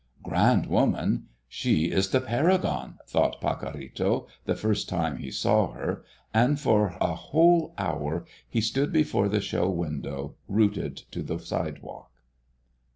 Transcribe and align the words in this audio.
"Grand 0.23 0.65
woman! 0.65 1.27
She 1.47 1.91
is 1.91 2.09
the 2.09 2.21
paragon!" 2.21 2.97
thought 3.05 3.39
Pacorrito 3.39 4.25
the 4.45 4.55
first 4.55 4.89
time 4.89 5.17
he 5.17 5.29
saw 5.29 5.73
her, 5.73 6.03
and 6.33 6.59
for 6.59 6.97
a 6.99 7.13
whole 7.13 7.75
hour 7.77 8.25
he 8.49 8.61
stood 8.61 8.91
before 8.91 9.29
the 9.29 9.41
show 9.41 9.69
window, 9.69 10.33
rooted 10.47 10.97
to 11.11 11.21
the 11.21 11.37
sidewalk. 11.37 12.09